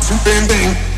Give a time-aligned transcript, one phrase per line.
[0.00, 0.89] about to bing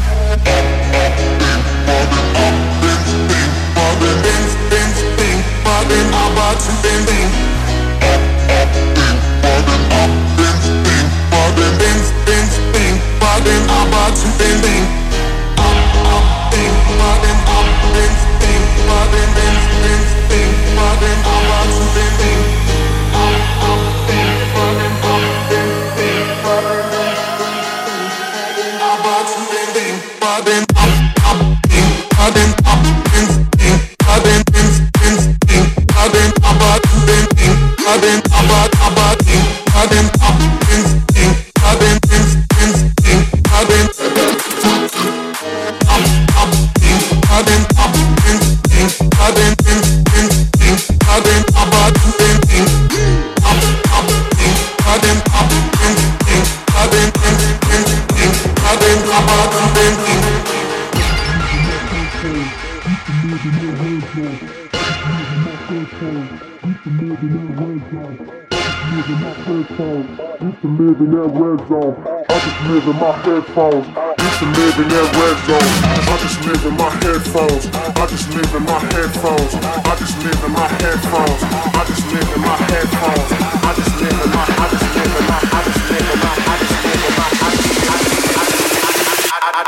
[67.12, 67.28] Used to
[70.64, 71.94] live in that red zone.
[72.24, 73.84] I just live in my headphones.
[73.84, 75.68] Used to live in that red zone.
[76.08, 77.68] I just live in my headphones.
[77.68, 79.52] I just live in my headphones.
[79.52, 81.42] I just live in my headphones.
[81.44, 83.28] I just live in my headphones.
[83.60, 84.48] I just live in my.
[84.48, 85.12] I just live in my.
[85.12, 85.36] I just live in my.
[85.52, 86.33] I just live in my.
[86.33, 87.44] I just live in my.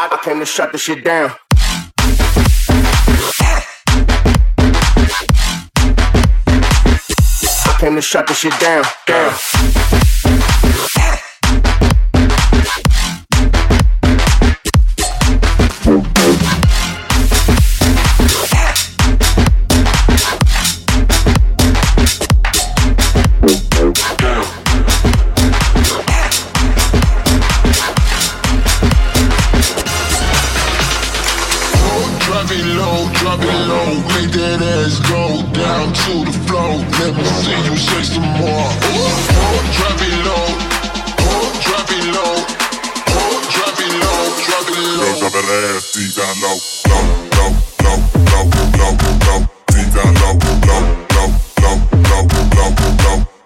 [0.00, 1.43] I came to shut the shit down.
[7.84, 8.82] Came to shut the shit down.
[9.06, 9.73] Down.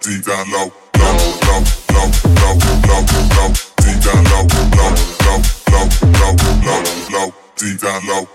[0.09, 1.61] Deep down low, low, low,
[1.93, 2.09] low,
[2.41, 3.05] low,
[7.13, 8.29] low, deep down low,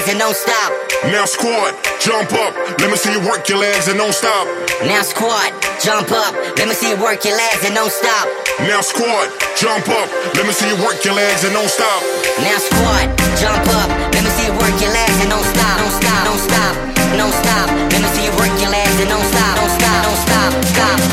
[0.00, 0.72] legs and don't stop.
[1.12, 2.54] Now squad, jump up.
[2.80, 4.46] Let me see you work your legs and don't stop.
[4.84, 5.52] Now squad,
[5.82, 6.32] jump up.
[6.56, 8.28] Let me see you work your legs and don't stop.
[8.60, 10.08] Now squad, jump up.
[10.34, 12.00] Let me see you work your legs and don't stop.
[12.40, 13.88] Now squad, jump up.
[14.12, 15.76] Let me see you work your legs and don't stop.
[15.80, 16.24] Don't stop.
[16.24, 16.74] Don't stop.
[17.20, 17.68] Don't stop.
[17.68, 19.56] Let me see you work your legs and don't stop.
[19.56, 20.00] Don't stop.
[20.04, 20.56] Don't stop.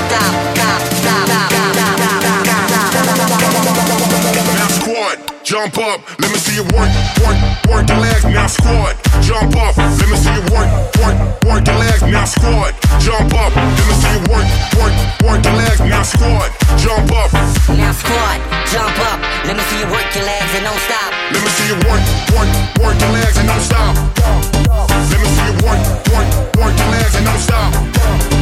[0.07, 0.33] Stop.
[0.48, 0.80] Stop.
[0.80, 0.80] Stop.
[0.95, 1.28] Stop.
[1.28, 1.68] Stop.
[2.88, 3.48] stop, stop.
[4.56, 6.00] Now squad, jump up.
[6.00, 6.17] Let me see
[6.57, 6.89] you work,
[7.21, 7.38] work,
[7.69, 8.25] work your legs.
[8.25, 9.77] Now squad, jump up.
[9.77, 12.01] Let me see you work, work, work your legs.
[12.01, 13.54] Now squad, jump up.
[13.54, 15.80] Let me see you work, work, work your legs.
[15.86, 16.50] Now squad,
[16.81, 17.30] jump up.
[17.77, 18.42] Now squad,
[18.74, 19.21] jump up.
[19.45, 21.13] Let me see you work your legs and don't stop.
[21.30, 22.01] Let me see you work,
[22.33, 22.50] work,
[22.81, 23.94] work your legs and don't stop.
[25.13, 26.27] Let me see you work, work,
[26.57, 28.37] work your legs and don't stop.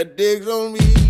[0.00, 1.09] That digs on me.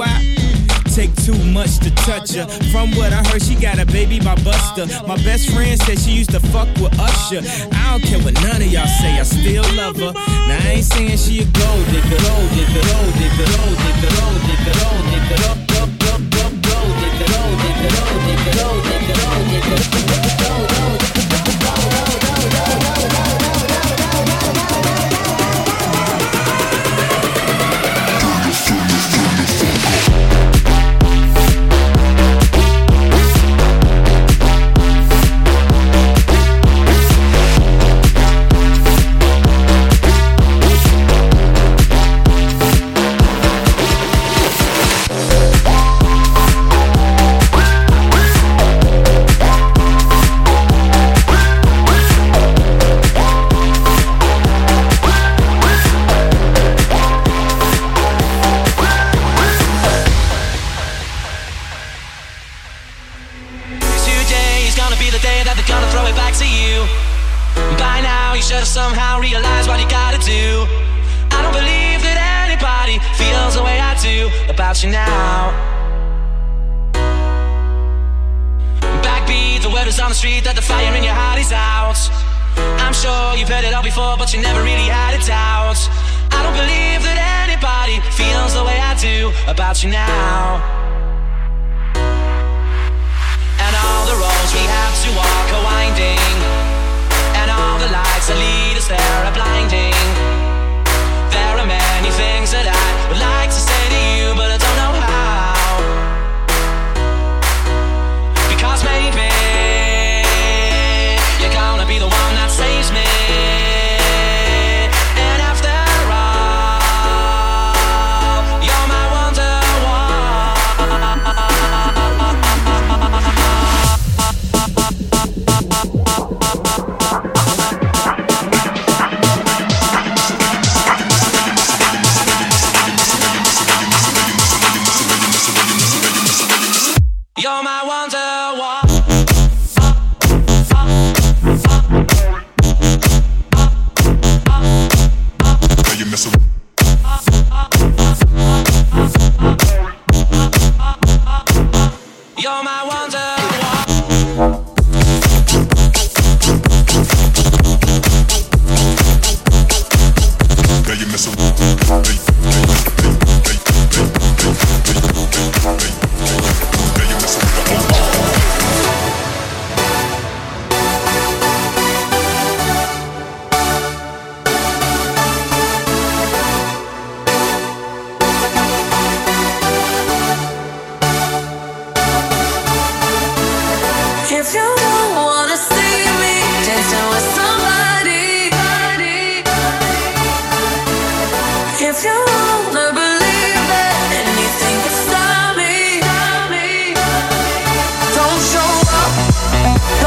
[0.01, 0.17] why?
[0.95, 2.45] Take too much to touch her.
[2.73, 4.83] From what I heard, she got a baby by Busta.
[5.07, 7.41] My best friend said she used to fuck with Usher.
[7.71, 10.11] I don't care what none of y'all say, I still love her.
[10.49, 14.41] Now I ain't saying she a gold digger, gold digger, gold digger, gold digger, gold
[14.47, 19.15] digger, gold digger, gold gold gold gold gold digger, gold digger, gold digger, gold digger,
[19.21, 20.70] gold digger,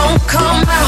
[0.04, 0.84] Don't come out.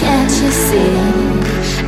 [0.00, 0.96] Can't you see?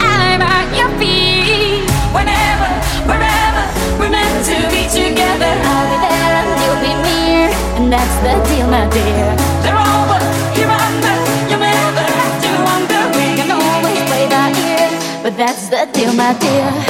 [0.00, 1.88] I'm at your feet.
[2.12, 2.68] Whenever,
[3.08, 3.64] wherever,
[3.98, 5.48] we're meant to be together.
[5.64, 7.48] I'll be there and you'll be near.
[7.80, 9.32] And that's the deal, my dear.
[9.64, 10.20] They're over,
[10.52, 11.16] here under.
[11.48, 13.00] You'll never have to wonder.
[13.16, 14.90] We can always play by ear.
[15.22, 16.89] But that's the deal, my dear.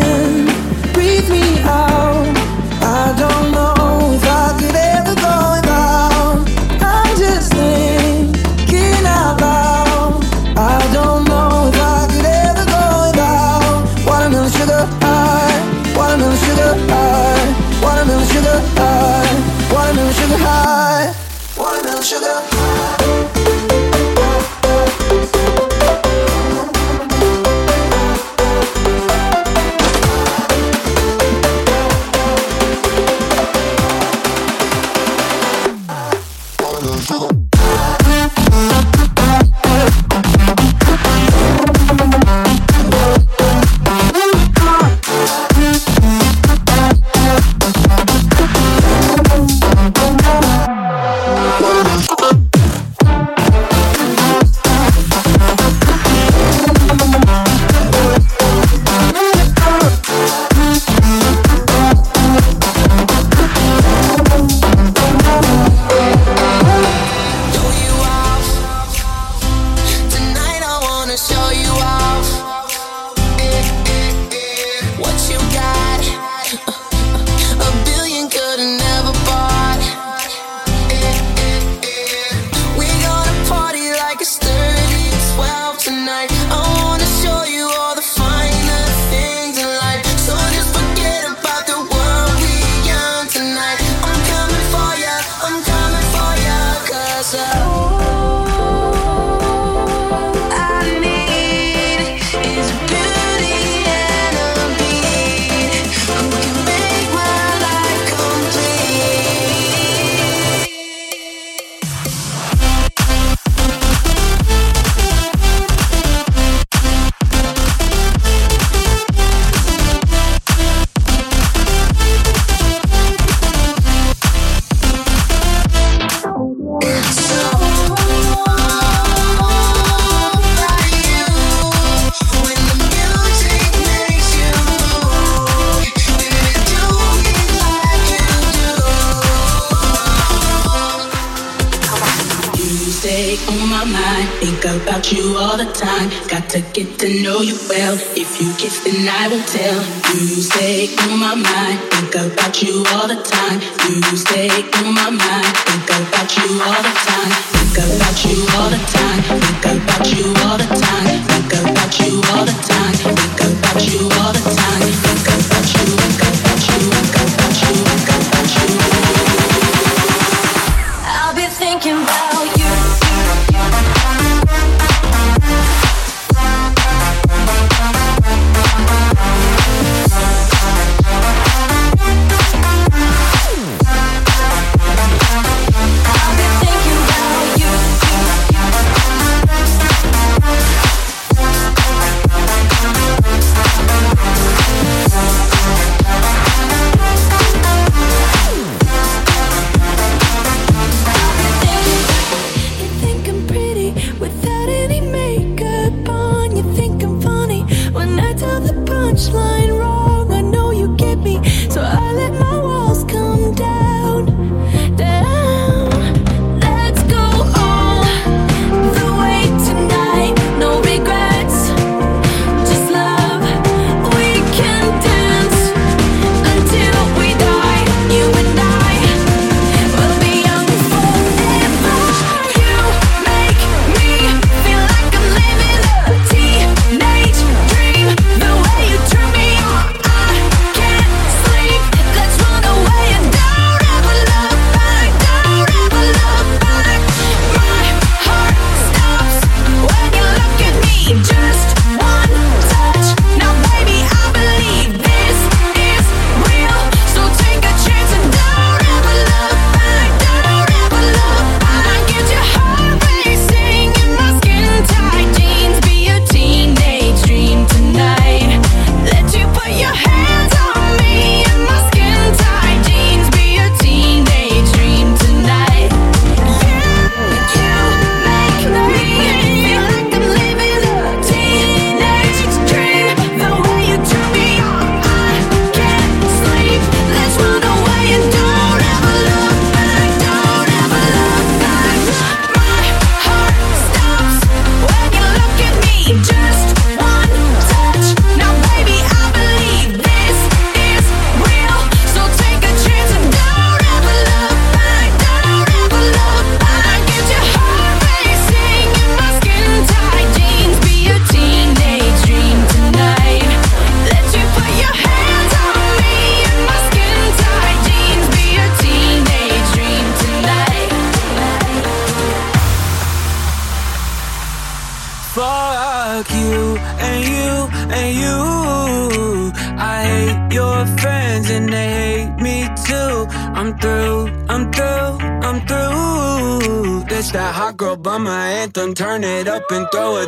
[338.31, 338.93] Bummer anthem.
[338.93, 340.25] Turn it up and throw a.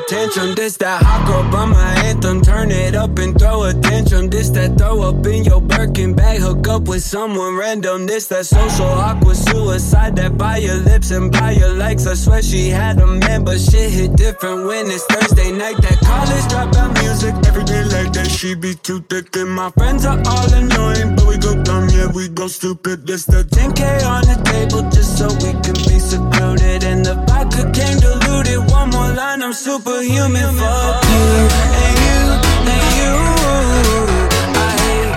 [0.55, 2.41] This that hot girl bummer anthem.
[2.41, 3.73] Turn it up and throw a.
[3.73, 6.39] This that throw up in your Birkin bag.
[6.39, 8.05] Hook up with someone random.
[8.05, 10.15] This that social awkward suicide.
[10.15, 12.05] That by your lips and by your likes.
[12.07, 15.77] I swear she had a man, but shit hit different when it's Thursday night.
[15.77, 17.33] That college dropout music.
[17.47, 19.35] Every day like that, she be too thick.
[19.35, 23.07] And my friends are all annoying, but we go dumb, yeah, we go stupid.
[23.07, 26.83] This the 10K on the table just so we can be secluded.
[26.83, 27.22] in the
[27.73, 28.59] came diluted.
[28.71, 30.55] One more line, I'm superhuman.
[30.55, 31.27] Fuck you
[31.83, 32.21] and you
[32.73, 33.13] and you.
[34.57, 35.13] I hate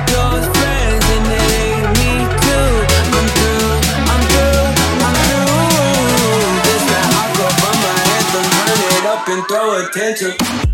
[0.57, 2.11] friends and they hate me
[2.45, 2.71] too.
[3.17, 3.73] I'm through,
[4.13, 4.65] I'm through,
[5.07, 6.61] I'm through.
[6.67, 6.83] This
[7.39, 8.47] girl bummer anthem.
[8.67, 10.66] Turn it up and throw attention.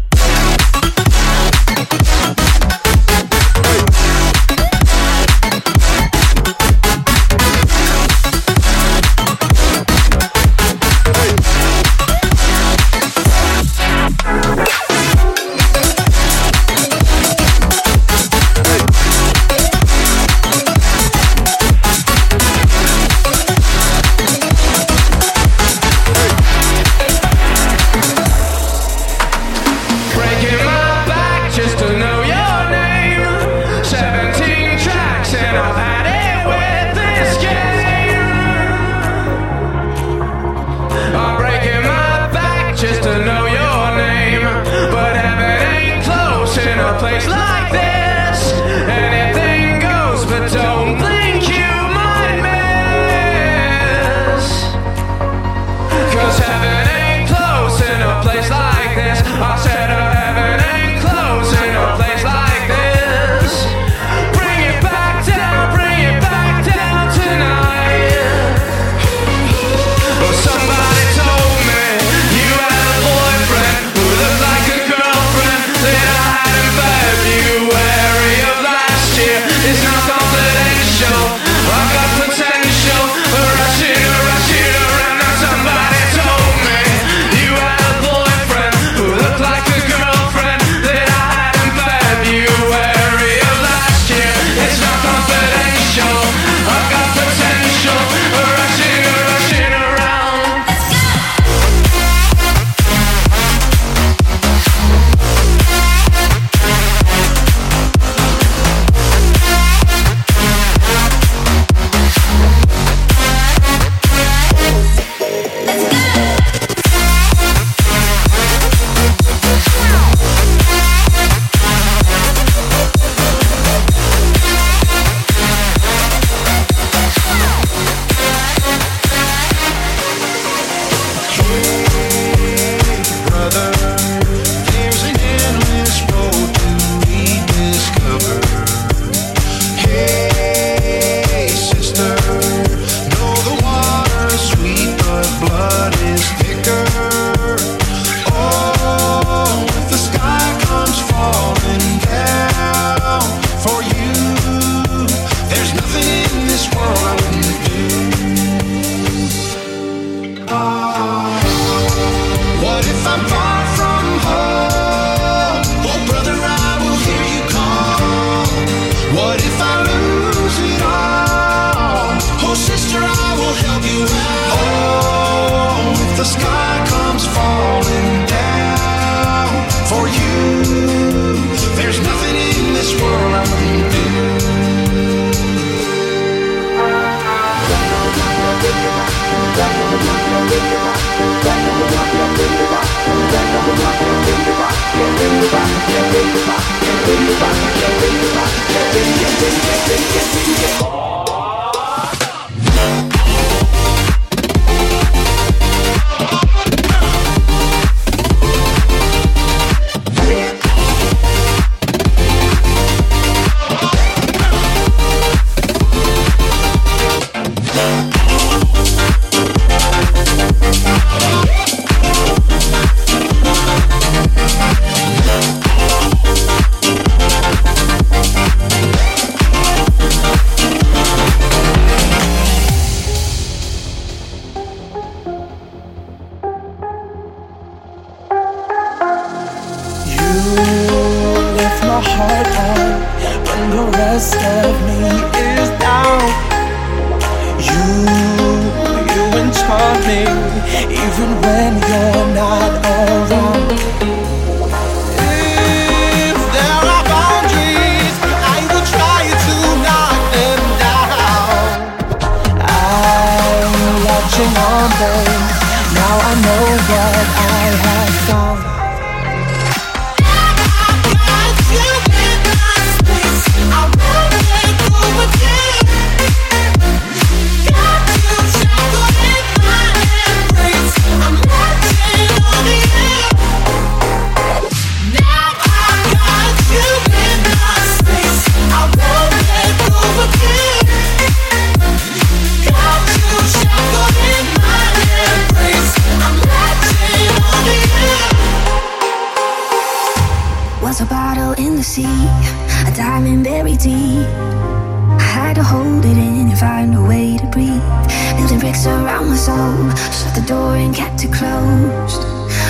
[308.72, 309.90] addicts around my soul.
[309.96, 312.22] Shut the door and kept it closed.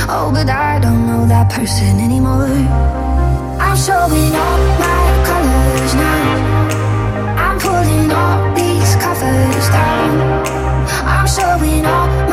[0.09, 2.47] Oh, but I don't know that person anymore.
[3.61, 6.33] I'm showing all my colors now.
[7.45, 10.13] I'm pulling all these covers down.
[11.07, 12.32] I'm showing all